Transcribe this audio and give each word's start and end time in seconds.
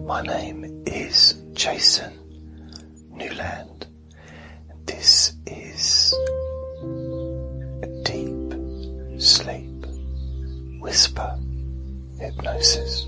My 0.00 0.22
name 0.22 0.82
is 0.84 1.34
Jason 1.52 2.18
Newland. 3.12 3.86
This 4.86 5.34
is 5.46 6.12
a 7.84 7.86
deep 8.02 8.54
sleep 9.20 9.86
whisper 10.80 11.38
hypnosis. 12.18 13.06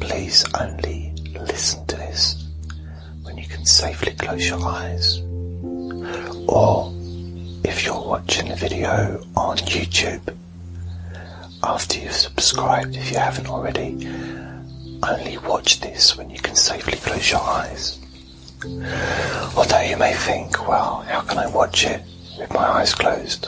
Please 0.00 0.44
only 0.60 1.14
listen 1.46 1.86
to 1.86 1.94
this 1.94 2.44
when 3.22 3.38
you 3.38 3.46
can 3.46 3.64
safely 3.64 4.14
close 4.14 4.48
your 4.48 4.66
eyes. 4.66 5.27
Or 6.48 6.90
if 7.62 7.84
you're 7.84 8.00
watching 8.00 8.48
the 8.48 8.56
video 8.56 9.22
on 9.36 9.58
YouTube, 9.58 10.34
after 11.62 11.98
you've 11.98 12.12
subscribed, 12.12 12.96
if 12.96 13.12
you 13.12 13.18
haven't 13.18 13.48
already, 13.48 14.08
only 15.02 15.36
watch 15.38 15.80
this 15.80 16.16
when 16.16 16.30
you 16.30 16.38
can 16.38 16.56
safely 16.56 16.96
close 16.96 17.30
your 17.30 17.42
eyes. 17.42 18.00
Although 19.54 19.82
you 19.82 19.98
may 19.98 20.14
think, 20.14 20.66
well, 20.66 21.02
how 21.02 21.20
can 21.20 21.36
I 21.36 21.48
watch 21.50 21.84
it 21.84 22.02
with 22.38 22.50
my 22.54 22.66
eyes 22.66 22.94
closed? 22.94 23.46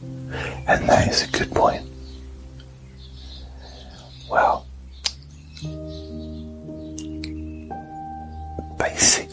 And 0.00 0.88
that 0.88 1.08
is 1.08 1.24
a 1.24 1.28
good 1.28 1.50
point. 1.50 1.82
Well, 4.30 4.64
basically, 8.78 9.25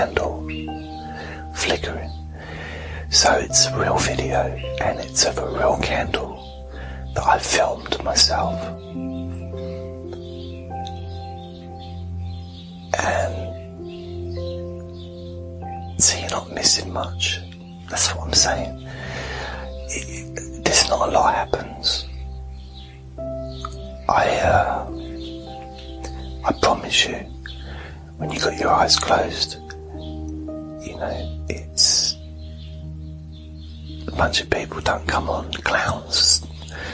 candle 0.00 0.40
flickering. 1.54 2.10
So 3.10 3.32
it's 3.34 3.70
real 3.72 3.98
video 3.98 4.56
and 4.80 4.98
it's 4.98 5.26
of 5.26 5.36
a 5.36 5.46
real 5.46 5.78
candle 5.82 6.32
that 7.14 7.26
I 7.26 7.38
filmed 7.38 8.02
myself. 8.02 8.58
And 12.98 13.34
so 16.02 16.18
you're 16.18 16.30
not 16.30 16.50
missing 16.50 16.90
much. 16.90 17.40
That's 17.90 18.14
what 18.14 18.28
I'm 18.28 18.32
saying. 18.32 18.88
It, 19.88 20.64
there's 20.64 20.88
not 20.88 21.10
a 21.10 21.12
lot 21.12 21.34
happens. 21.34 22.06
I, 24.08 24.24
uh, 24.38 24.86
I 26.46 26.52
promise 26.62 27.06
you, 27.06 27.16
when 28.16 28.30
you 28.30 28.40
got 28.40 28.58
your 28.58 28.70
eyes 28.70 28.96
closed, 28.98 29.58
know, 31.00 31.46
it's 31.48 32.16
a 34.06 34.12
bunch 34.12 34.40
of 34.40 34.50
people 34.50 34.80
don't 34.80 35.06
come 35.06 35.28
on, 35.28 35.50
clowns 35.52 36.46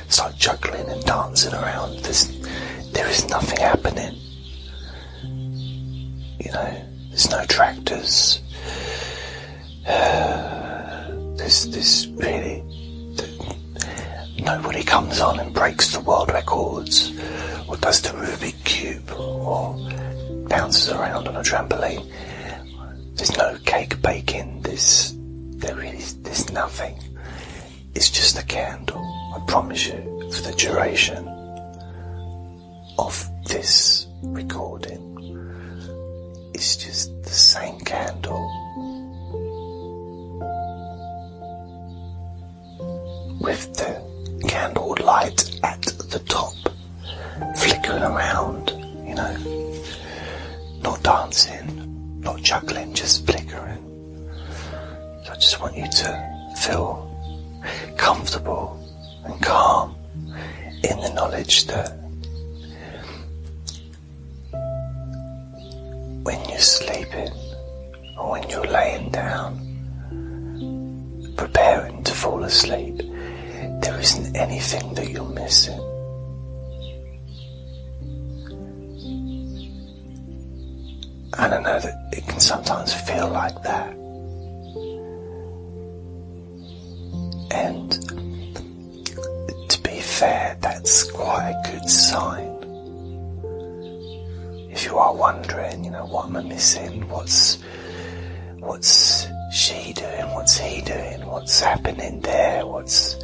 start 0.09 0.37
juggling 0.37 0.89
and 0.89 1.05
dancing 1.05 1.53
around. 1.55 1.99
There's, 1.99 2.29
there 2.93 3.09
is 3.09 3.29
nothing 3.29 3.59
happening. 3.59 4.15
You 6.41 6.53
know, 6.53 6.85
there's 7.09 7.31
no 7.31 7.45
tractors. 7.47 8.41
Uh, 9.87 11.11
there's, 11.37 11.67
there's 11.69 12.09
really, 12.09 12.63
nobody 14.39 14.83
comes 14.83 15.21
on 15.21 15.41
and 15.41 15.53
breaks 15.53 15.93
the 15.93 16.01
world 16.01 16.31
records 16.31 17.13
or 17.69 17.77
does 17.77 18.01
the 18.03 18.11
Rubik 18.11 18.63
Cube 18.65 19.11
or 19.13 19.75
bounces 20.49 20.91
around 20.91 21.29
on 21.29 21.37
a 21.37 21.41
trampoline. 21.41 22.11
There's 23.17 23.37
no 23.37 23.59
cake 23.65 24.01
baking. 24.03 24.61
There's, 24.63 25.15
there 25.17 25.75
really, 25.75 26.03
there's 26.23 26.51
nothing. 26.53 26.99
It's 27.95 28.11
just 28.11 28.39
a 28.39 28.45
candle. 28.45 29.03
I 29.35 29.41
promise 29.51 29.87
you, 29.87 30.31
for 30.33 30.43
the 30.43 30.55
duration 30.57 31.27
of 32.99 33.29
this 33.47 34.07
recording, 34.23 35.03
it's 36.55 36.77
just 36.77 37.23
the 37.23 37.31
same 37.31 37.79
candle 37.81 38.45
with 43.41 43.75
the 43.75 44.47
candle 44.49 44.97
light 45.05 45.59
at 45.63 45.83
the 45.83 46.19
top, 46.29 46.55
flickering 47.57 48.03
around, 48.03 48.71
you 49.07 49.15
know, 49.15 49.83
not 50.83 51.03
dancing, 51.03 51.86
not 52.27 52.43
juggling, 52.43 52.93
just 52.93 53.25
flickering. 53.25 53.85
So 55.25 55.33
I 55.33 55.37
just 55.37 55.61
want 55.61 55.77
you 55.77 55.89
to 55.89 56.55
feel 56.59 56.89
comfortable 57.97 58.83
and 59.25 59.41
calm 59.41 59.95
in 60.83 60.99
the 60.99 61.13
knowledge 61.15 61.67
that 61.69 61.91
when 66.25 66.49
you're 66.49 66.59
sleeping 66.59 67.31
or 68.19 68.33
when 68.33 68.51
you're 68.51 68.67
laying 68.67 69.11
down, 69.11 69.53
preparing 71.37 72.03
to 72.03 72.13
fall 72.13 72.43
asleep, 72.43 72.97
there 73.83 74.01
isn't 74.01 74.37
anything 74.37 74.95
that 74.95 75.09
you're 75.11 75.29
missing. 75.29 75.86
I 81.39 81.49
know 81.49 81.79
that 81.79 82.09
it 82.13 82.27
can 82.27 82.41
sometimes 82.41 82.95
feel 82.95 83.29
like 83.29 83.63
that. 83.63 83.93
And 87.51 87.93
to 89.71 89.83
be 89.83 90.01
fair, 90.01 90.57
that's 90.61 91.11
quite 91.11 91.51
a 91.51 91.71
good 91.71 91.89
sign. 91.91 92.53
If 94.71 94.85
you 94.87 94.97
are 94.97 95.15
wondering, 95.15 95.85
you 95.85 95.91
know, 95.91 96.07
what 96.07 96.27
am 96.27 96.37
I 96.37 96.43
missing? 96.43 97.09
What's 97.09 97.59
what's 98.59 99.27
she 99.53 99.93
doing? 99.93 100.31
What's 100.33 100.57
he 100.59 100.81
doing? 100.81 101.27
What's 101.27 101.61
happening 101.61 102.21
there? 102.21 102.67
What's 102.67 103.15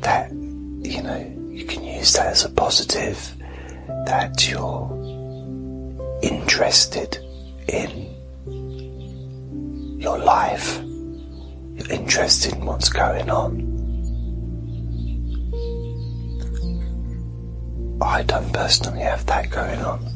that? 0.00 0.32
You 0.32 1.02
know, 1.02 1.36
you 1.50 1.64
can 1.66 1.84
use 1.84 2.12
that 2.14 2.26
as 2.28 2.44
a 2.44 2.50
positive. 2.50 3.36
That 4.06 4.48
you're 4.48 4.99
interested 6.22 7.18
in 7.68 8.10
your 10.00 10.18
life. 10.18 10.78
You're 11.74 11.90
interested 11.90 12.54
in 12.54 12.64
what's 12.64 12.88
going 12.88 13.30
on. 13.30 13.70
I 18.02 18.22
don't 18.22 18.52
personally 18.52 19.02
have 19.02 19.26
that 19.26 19.50
going 19.50 19.80
on. 19.80 20.06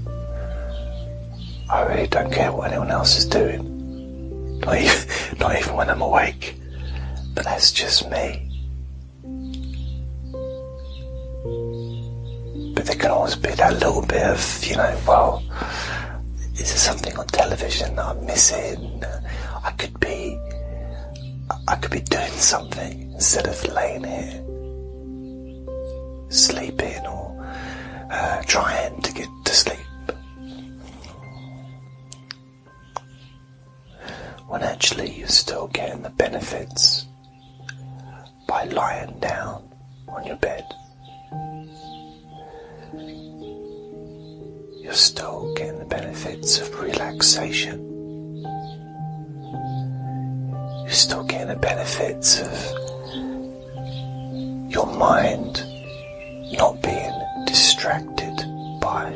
I 1.71 1.83
really 1.83 2.07
don't 2.07 2.33
care 2.33 2.53
what 2.53 2.71
anyone 2.71 2.91
else 2.91 3.19
is 3.19 3.27
doing. 3.27 4.61
Not 4.61 4.79
even, 4.79 5.09
not 5.39 5.57
even 5.59 5.75
when 5.75 5.91
I'm 5.91 6.03
awake. 6.03 6.57
But 7.35 7.45
that's 7.45 7.73
just 7.73 8.09
me. 8.11 8.44
There 12.95 13.03
can 13.03 13.11
always 13.11 13.35
be 13.35 13.51
that 13.51 13.73
little 13.75 14.03
bit 14.03 14.23
of, 14.23 14.65
you 14.65 14.77
know, 14.77 14.97
well, 15.07 15.43
is 16.55 16.69
there 16.69 16.77
something 16.77 17.17
on 17.19 17.27
television 17.27 17.97
that 17.97 18.05
I'm 18.05 18.25
missing? 18.25 19.03
I 19.65 19.73
could 19.73 19.99
be, 19.99 20.39
I 21.67 21.75
could 21.75 21.91
be 21.91 22.01
doing 22.03 22.31
something 22.31 23.13
instead 23.13 23.49
of 23.49 23.75
laying 23.75 24.05
here, 24.05 24.45
sleeping 26.29 27.05
or 27.07 27.45
uh, 28.11 28.43
trying 28.43 29.03
to 29.03 29.13
get 29.13 29.29
to 29.45 29.53
sleep. 29.53 29.79
When 34.47 34.63
actually 34.63 35.19
you're 35.19 35.27
still 35.27 35.67
getting 35.67 36.03
the 36.03 36.11
benefits 36.11 37.07
by 38.47 38.65
lying 38.67 39.19
down 39.19 39.69
on 40.07 40.25
your 40.27 40.37
bed. 40.37 40.65
You're 44.85 44.93
still 44.93 45.55
getting 45.55 45.79
the 45.79 45.87
benefits 45.87 46.61
of 46.61 46.79
relaxation. 46.79 47.81
You're 50.83 50.91
still 50.91 51.25
getting 51.25 51.49
the 51.49 51.57
benefits 51.57 52.41
of 52.43 52.53
your 54.71 54.87
mind 54.87 55.65
not 56.59 56.83
being 56.83 57.13
distracted 57.47 58.37
by 58.83 59.11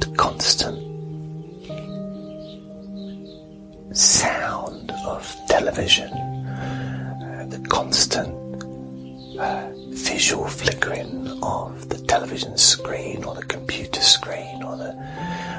the 0.00 0.12
constant 0.16 0.78
sound 3.96 4.90
of 5.06 5.36
television, 5.46 6.10
the 7.50 7.64
constant 7.68 8.34
visual 10.20 10.46
flickering 10.48 11.26
of 11.42 11.88
the 11.88 11.96
television 12.06 12.54
screen 12.58 13.24
or 13.24 13.34
the 13.34 13.44
computer 13.46 14.02
screen 14.02 14.62
or 14.62 14.76
the 14.76 14.92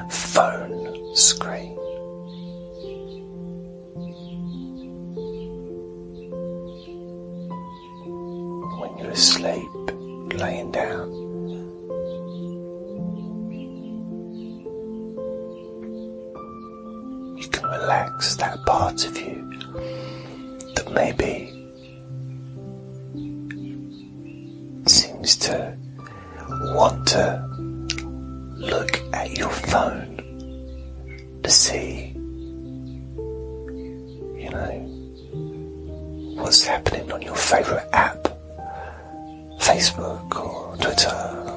phone 0.08 1.16
screen. 1.16 1.74
When 8.78 8.98
you're 8.98 9.10
asleep, 9.10 9.68
laying 10.40 10.70
down, 10.70 11.10
you 17.36 17.48
can 17.48 17.64
relax 17.64 18.36
that 18.36 18.64
part 18.64 19.04
of 19.08 19.18
you 19.18 19.42
that 20.76 20.88
maybe 20.92 21.51
seems 25.32 25.46
to 25.46 25.76
want 26.74 27.06
to 27.08 27.44
look 28.56 29.00
at 29.12 29.36
your 29.36 29.48
phone 29.50 30.16
to 31.42 31.50
see, 31.50 32.08
you 34.36 34.50
know, 34.50 34.72
what's 36.42 36.64
happening 36.64 37.10
on 37.12 37.22
your 37.22 37.34
favorite 37.34 37.88
app, 37.92 38.22
Facebook 39.60 40.36
or 40.36 40.76
Twitter 40.76 41.08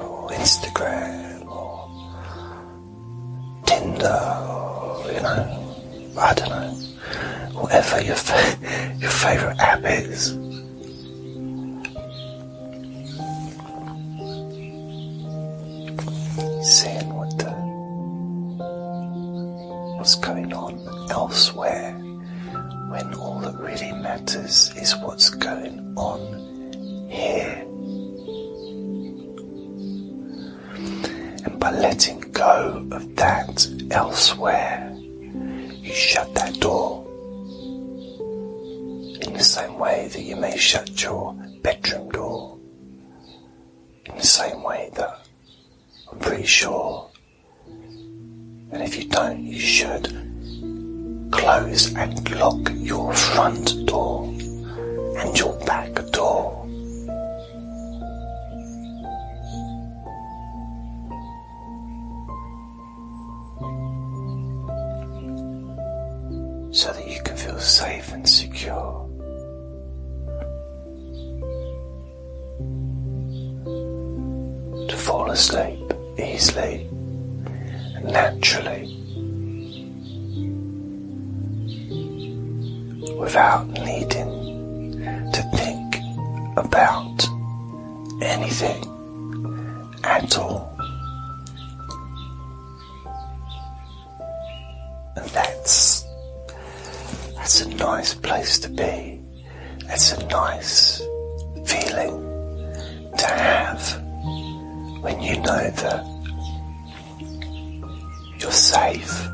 or 0.02 0.28
Instagram 0.30 1.46
or 1.46 1.88
Tinder 3.66 4.20
or, 4.48 5.12
you 5.12 5.20
know, 5.20 6.14
I 6.18 6.34
don't 6.34 6.48
know, 6.48 6.74
whatever 7.60 8.00
your, 8.02 8.16
fa- 8.16 8.96
your 8.98 9.10
favorite 9.10 9.58
app 9.58 9.84
is. 9.84 10.45
Seeing 16.66 17.14
what 17.14 17.30
the 17.38 17.50
what's 19.96 20.16
going 20.16 20.52
on 20.52 20.78
elsewhere 21.10 21.92
when 22.90 23.14
all 23.14 23.38
that 23.40 23.56
really 23.58 23.92
matters 23.92 24.72
is 24.76 24.96
what's 24.96 25.30
going 25.30 25.78
on 25.96 26.20
here. 27.08 27.62
And 31.44 31.58
by 31.60 31.70
letting 31.70 32.20
go 32.32 32.86
of 32.90 33.14
that 33.16 33.68
elsewhere, 33.90 34.92
you 34.96 35.92
shut 35.92 36.34
that 36.34 36.58
door. 36.60 37.04
In 39.22 39.32
the 39.32 39.44
same 39.44 39.78
way 39.78 40.08
that 40.12 40.22
you 40.22 40.34
may 40.36 40.56
shut 40.56 41.02
your 41.02 41.32
bedroom 41.62 42.08
door. 42.10 42.58
In 44.06 44.16
the 44.16 44.26
same 44.26 44.62
way 44.62 44.90
that 44.94 45.26
I'm 46.12 46.18
pretty 46.36 46.48
sure. 46.48 47.10
And 48.70 48.82
if 48.82 48.98
you 48.98 49.08
don't, 49.08 49.42
you 49.42 49.58
should 49.58 50.04
close 51.32 51.94
and 51.94 52.30
lock 52.38 52.70
your 52.74 53.14
front 53.14 53.86
door 53.86 54.28
and 54.28 55.38
your 55.38 55.58
back 55.64 55.94
door. 56.12 56.65
Easily 76.36 76.86
and 77.94 78.04
naturally 78.12 78.84
without 83.18 83.66
needing 83.68 85.00
to 85.32 85.42
think 85.54 85.96
about 86.58 87.26
anything 88.20 88.82
at 90.04 90.36
all. 90.36 90.76
And 95.16 95.26
that's 95.30 96.04
that's 97.34 97.62
a 97.62 97.68
nice 97.76 98.12
place 98.12 98.58
to 98.58 98.68
be. 98.68 99.22
That's 99.86 100.12
a 100.12 100.26
nice 100.26 100.98
feeling 101.64 102.20
to 103.16 103.26
have 103.26 104.02
when 105.00 105.22
you 105.22 105.36
know 105.40 105.70
that 105.70 106.15
safe. 108.56 109.28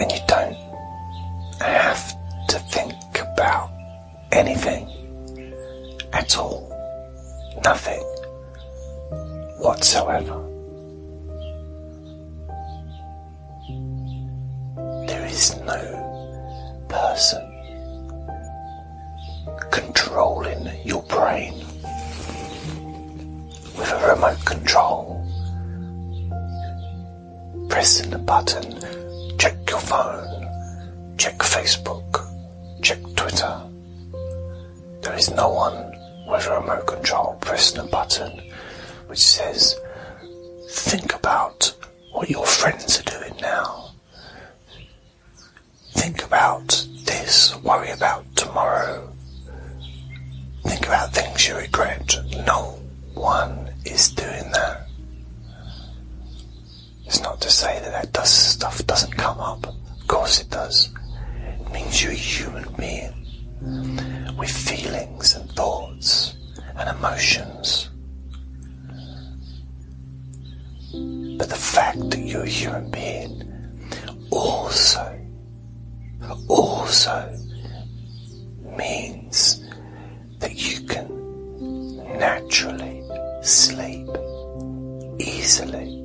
And 0.00 0.10
you 0.12 0.20
don't 0.28 0.56
have 1.60 2.14
to 2.48 2.58
think 2.70 2.94
about 3.18 3.70
anything 4.32 4.88
at 6.12 6.38
all, 6.38 6.70
nothing 7.64 8.02
whatsoever. 9.58 10.40
There 15.06 15.26
is 15.26 15.56
no 15.62 16.86
person 16.88 17.42
controlling 19.72 20.68
your 20.84 21.02
brain 21.02 21.63
remote 24.08 24.44
control. 24.44 25.20
Pressing 27.68 28.10
the 28.10 28.18
button, 28.18 29.38
check 29.38 29.56
your 29.68 29.80
phone, 29.80 30.48
check 31.18 31.38
Facebook, 31.38 32.20
check 32.82 32.98
Twitter. 33.16 33.60
There 35.02 35.14
is 35.14 35.30
no 35.30 35.48
one 35.48 35.92
with 36.28 36.46
a 36.46 36.60
remote 36.60 36.86
control 36.86 37.36
pressing 37.40 37.80
a 37.80 37.84
button 37.84 38.40
which 39.06 39.18
says, 39.18 39.78
think 40.70 41.14
about 41.14 41.74
what 42.12 42.30
your 42.30 42.46
friends 42.46 43.00
are 43.00 43.18
doing 43.18 43.34
now. 43.40 43.90
Think 45.92 46.24
about 46.24 46.86
this, 47.04 47.54
worry 47.62 47.90
about 47.90 48.24
tomorrow. 48.36 49.12
Think 50.64 50.86
about 50.86 51.12
things 51.12 51.46
you 51.46 51.56
regret. 51.56 52.16
No 52.46 52.78
one 53.14 53.63
is 53.84 54.10
doing 54.10 54.50
that. 54.52 54.88
It's 57.06 57.20
not 57.20 57.40
to 57.42 57.50
say 57.50 57.78
that 57.80 57.92
that 57.92 58.12
does, 58.12 58.30
stuff 58.30 58.84
doesn't 58.86 59.12
come 59.12 59.38
up. 59.38 59.66
Of 59.66 60.06
course 60.06 60.40
it 60.40 60.50
does. 60.50 60.90
It 61.60 61.72
means 61.72 62.02
you're 62.02 62.12
a 62.12 62.14
human 62.14 62.64
being 62.74 64.36
with 64.36 64.50
feelings 64.50 65.34
and 65.34 65.50
thoughts 65.52 66.36
and 66.76 66.88
emotions. 66.96 67.90
But 71.38 71.48
the 71.48 71.56
fact 71.56 72.10
that 72.10 72.20
you're 72.20 72.44
a 72.44 72.48
human 72.48 72.90
being 72.90 73.42
also, 74.30 75.20
also 76.48 77.38
means 78.76 79.64
that 80.38 80.54
you 80.54 80.86
can 80.86 81.08
naturally 82.18 82.93
sleep 83.46 84.08
easily. 85.18 86.00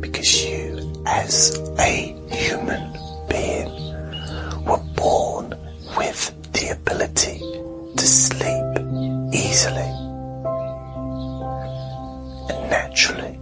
Because 0.00 0.44
you, 0.44 0.92
as 1.06 1.56
a 1.78 2.14
human 2.30 2.92
being, 3.28 3.70
were 4.64 4.82
born 4.96 5.54
with 5.96 6.32
the 6.52 6.70
ability 6.72 7.38
to 7.96 8.06
sleep 8.06 8.64
easily 9.32 9.92
and 12.50 12.70
naturally. 12.70 13.38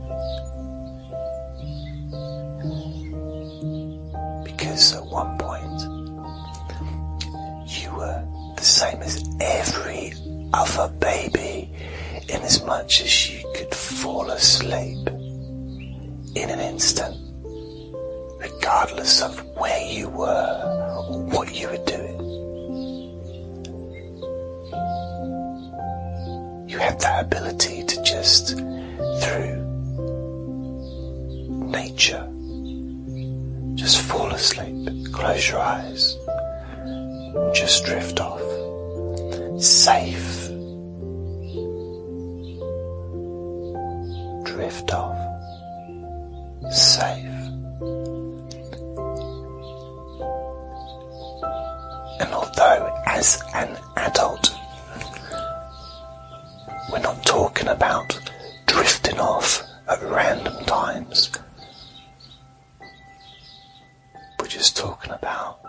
Because 4.45 4.95
at 4.95 5.07
one 5.07 5.39
point 5.39 5.81
you 7.67 7.91
were 7.97 8.25
the 8.57 8.63
same 8.63 9.01
as 9.03 9.23
other 10.55 10.89
baby 11.01 11.69
in 12.29 12.41
as 12.43 12.65
much 12.65 13.01
as 13.03 13.29
you 13.29 13.53
could 13.57 13.75
fall 13.75 14.31
asleep 14.31 15.09
in 16.37 16.49
an 16.49 16.61
instant, 16.61 17.17
regardless 18.39 19.21
of 19.21 19.41
where 19.57 19.85
you 19.85 20.09
were 20.09 20.97
or 21.11 21.19
what 21.25 21.53
you 21.61 21.67
were 21.69 21.85
doing. 21.85 22.21
You 26.69 26.79
have 26.79 27.01
that 27.01 27.25
ability 27.25 27.83
to 27.83 28.03
just, 28.05 28.57
through 29.23 29.57
nature, 31.69 32.25
just 33.75 34.01
fall 34.03 34.31
asleep, 34.31 35.13
close 35.13 35.49
your 35.49 35.59
eyes, 35.59 36.17
Just 37.53 37.85
drift 37.85 38.21
off. 38.21 38.41
Safe. 39.61 40.34
Safe. 46.71 47.25
And 52.21 52.33
although 52.33 53.03
as 53.07 53.43
an 53.55 53.77
adult 53.97 54.55
we're 56.91 56.99
not 56.99 57.25
talking 57.25 57.69
about 57.69 58.19
drifting 58.67 59.21
off 59.21 59.63
at 59.89 60.03
random 60.03 60.65
times. 60.65 61.31
We're 64.41 64.47
just 64.47 64.77
talking 64.77 65.13
about 65.13 65.61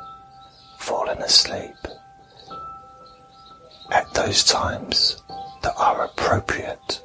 falling 0.80 1.20
asleep 1.20 1.76
at 3.92 4.14
those 4.14 4.44
times 4.44 5.22
that 5.62 5.74
are 5.78 6.06
appropriate. 6.06 7.02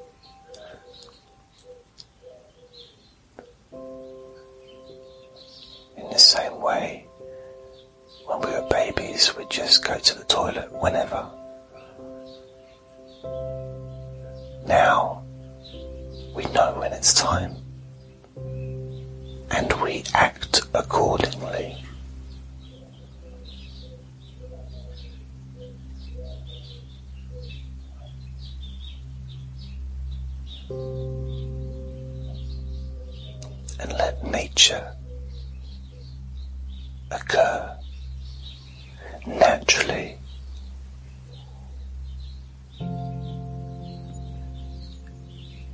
Same 6.31 6.61
way, 6.61 7.05
when 8.25 8.39
we 8.39 8.47
were 8.47 8.69
babies, 8.71 9.37
we'd 9.37 9.51
just 9.51 9.85
go 9.85 9.99
to 9.99 10.17
the 10.17 10.25
toilet 10.27 10.71
whenever. 10.71 11.29
Now, 14.65 15.25
we 16.33 16.45
know 16.55 16.77
when 16.79 16.93
it's 16.93 17.13
time, 17.15 17.57
and 18.37 19.73
we 19.83 20.05
act 20.15 20.61
accordingly. 20.73 21.85
And 33.81 33.93
let 33.99 34.23
nature 34.23 34.95
occur 37.11 37.76
naturally. 39.26 40.17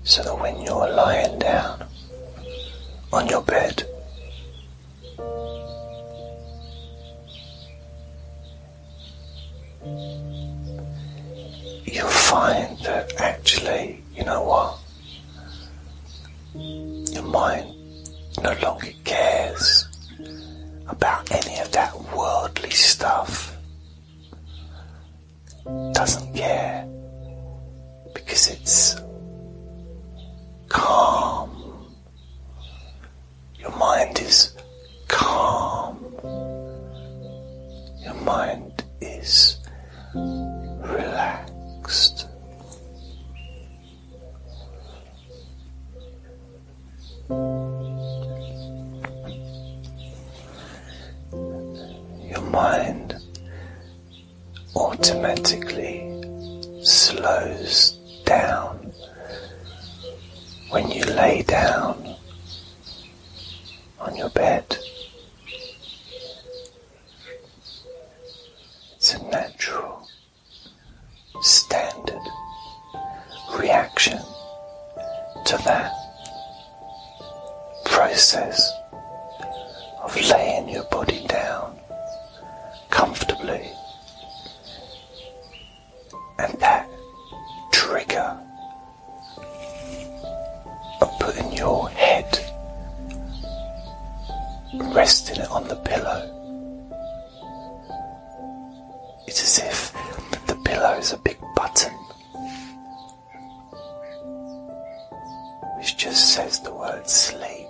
So 0.05 0.23
that 0.23 0.39
when 0.39 0.61
you're 0.61 0.89
lying 0.91 1.39
down 1.39 1.85
on 3.13 3.27
your 3.29 3.43
bed, 3.43 3.83
you'll 11.85 12.07
find 12.09 12.79
that 12.81 13.13
actually, 13.19 14.03
you 14.15 14.25
know 14.25 14.43
what? 14.43 14.79
Your 17.13 17.25
mind 17.25 17.75
no 18.43 18.57
longer 18.63 18.93
cares 19.05 19.87
about 20.89 21.31
any 21.33 21.59
of 21.61 21.71
that 21.73 21.95
worldly 22.15 22.71
stuff. 22.71 23.57
Doesn't 25.93 26.35
care 26.35 26.87
because 28.15 28.49
it's 28.49 28.97
calm. 30.69 31.51
Your 33.59 33.77
mind 33.77 34.19
is 34.21 34.56
automatically 55.27 56.23
slows 56.85 57.99
down 58.25 58.93
when 60.71 60.89
you 60.89 61.03
lay 61.05 61.43
down 61.43 62.15
on 63.99 64.15
your 64.15 64.29
bed. 64.31 64.65
It's 68.95 69.15
a 69.15 69.23
natural, 69.25 70.09
standard 71.41 72.23
reaction 73.59 74.19
to 75.45 75.57
that 75.65 75.93
process 77.85 78.71
of 80.05 80.15
laying 80.31 80.56
resting 94.97 95.37
it 95.37 95.51
on 95.51 95.69
the 95.69 95.77
pillow. 95.77 96.23
It's 99.27 99.43
as 99.43 99.59
if 99.69 100.47
the 100.47 100.57
pillow 100.65 100.95
is 100.95 101.13
a 101.13 101.19
big 101.19 101.39
button 101.55 101.93
which 105.77 105.99
just 105.99 106.33
says 106.33 106.61
the 106.61 106.73
word 106.73 107.07
sleep. 107.07 107.69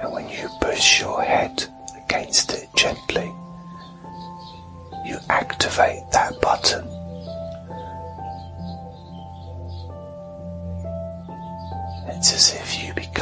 And 0.00 0.12
when 0.14 0.30
you 0.30 0.48
push 0.62 0.98
your 0.98 1.20
head 1.22 1.66
against 2.02 2.54
it 2.54 2.70
gently, 2.76 3.30
you 5.04 5.18
activate 5.28 6.10
that 6.12 6.40
button. 6.40 6.95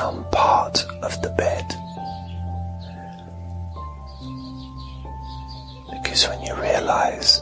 Become 0.04 0.24
part 0.30 0.84
of 1.02 1.22
the 1.22 1.30
bed. 1.30 1.66
Because 5.90 6.28
when 6.28 6.42
you 6.42 6.54
realize 6.56 7.40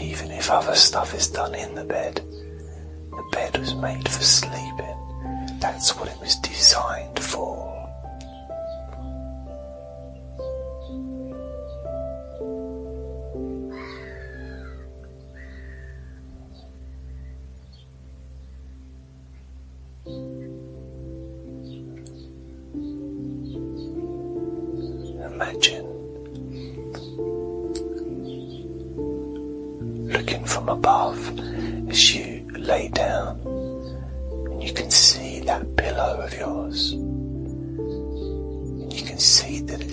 even 0.00 0.30
if 0.30 0.50
other 0.50 0.74
stuff 0.74 1.14
is 1.14 1.28
done 1.28 1.54
in 1.54 1.74
the 1.74 1.84
bed, 1.84 2.16
the 3.10 3.28
bed 3.32 3.58
was 3.58 3.74
made 3.74 4.08
for 4.08 4.22
sleeping. 4.22 4.96
That's 5.60 5.96
what 5.96 6.08
it 6.08 6.18
was 6.20 6.36
designed 6.36 7.18
for. 7.18 7.59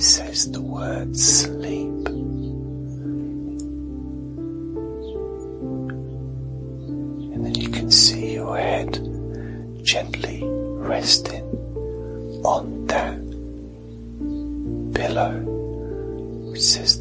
Says 0.02 0.52
the 0.52 0.62
word 0.62 1.18
sleep. 1.18 2.08
And 7.34 7.46
then 7.46 7.56
you 7.56 7.70
can 7.70 7.90
see 7.92 8.34
your 8.34 8.58
head 8.58 8.94
gently 9.84 10.42
resting 10.44 11.44
on 12.44 12.86
that 12.88 13.18
pillow 14.94 15.40
which 16.52 16.62
says 16.62 16.97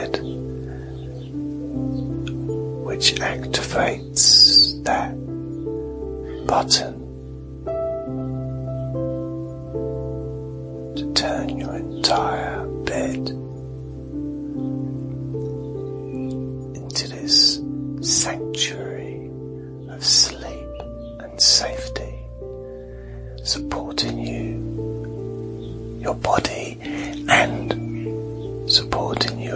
head, 0.00 0.18
which 2.84 3.14
activates 3.16 4.82
that 4.84 5.14
button 6.46 6.94
to 10.96 11.12
turn 11.14 11.58
your 11.58 11.76
entire 11.76 12.66
bed 12.84 13.28
into 16.76 17.08
this 17.08 17.60
sanctuary 18.00 18.39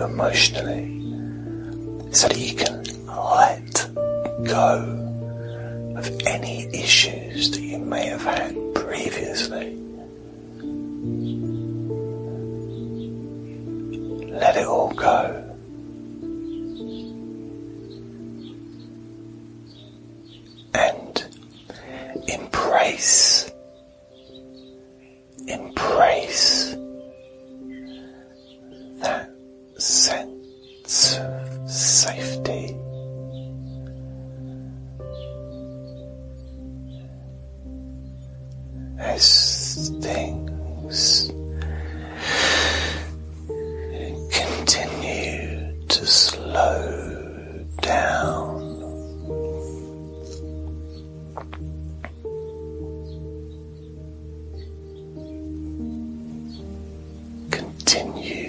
emotionally 0.05 0.91
so 2.13 2.29
that 2.29 2.39
you 2.39 2.55
can 2.55 2.85
let 3.07 3.89
go 4.45 5.01
of 5.97 6.27
any 6.27 6.67
issues 6.75 7.51
that 7.51 7.61
you 7.61 7.79
may 7.79 8.07
have 8.07 8.23
had 8.23 8.55
previously. 8.75 9.77
Let 14.31 14.57
it 14.57 14.67
all 14.67 14.93
go. 14.93 15.54
Continue 57.95 58.35
to 58.35 58.44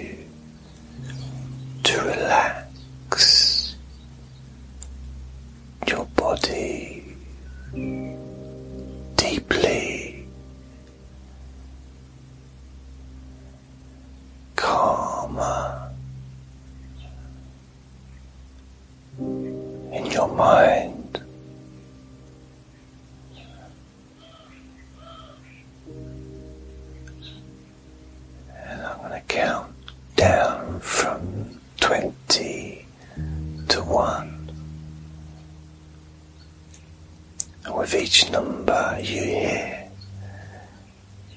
you 38.98 39.22
hear, 39.22 39.90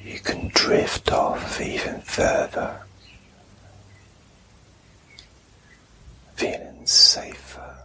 you 0.04 0.20
can 0.20 0.50
drift 0.50 1.12
off 1.12 1.60
even 1.62 2.02
further, 2.02 2.82
feeling 6.36 6.86
safer. 6.86 7.76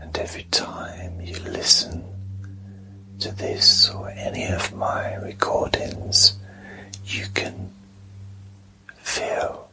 And 0.00 0.16
every 0.18 0.44
time 0.44 1.20
you 1.20 1.38
listen 1.40 2.04
to 3.20 3.30
this 3.32 3.90
or 3.90 4.08
any 4.10 4.46
of 4.46 4.74
my 4.74 5.14
recordings, 5.16 6.38
you 7.04 7.26
can 7.34 7.70
feel 8.96 9.68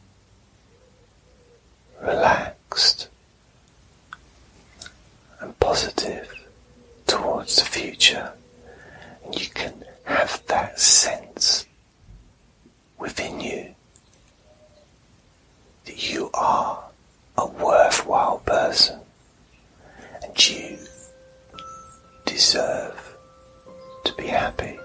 relaxed 2.01 3.07
and 5.39 5.56
positive 5.67 6.33
towards 7.07 7.57
the 7.57 7.65
future. 7.65 8.31
And 9.25 9.37
you 9.37 9.47
can 9.47 9.83
have 10.05 10.41
that 10.47 10.79
sense 10.79 11.65
within 12.97 13.41
you 13.41 13.75
that 15.83 16.09
you 16.09 16.29
are 16.33 16.81
a 17.37 17.45
worthwhile 17.45 18.37
person 18.45 19.01
and 20.23 20.49
you 20.49 20.77
deserve 22.25 23.17
to 24.05 24.13
be 24.13 24.27
happy. 24.27 24.79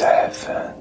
Seven, 0.00 0.79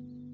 Mm-hmm. 0.00 0.29